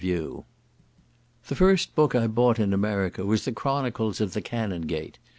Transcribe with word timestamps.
The 0.03 0.43
first 1.55 1.93
book 1.93 2.15
I 2.15 2.25
bought 2.25 2.57
in 2.57 2.73
America 2.73 3.23
was 3.23 3.45
the 3.45 3.51
"Chronicles 3.51 4.19
of 4.19 4.33
the 4.33 4.41
Cannongate." 4.41 5.19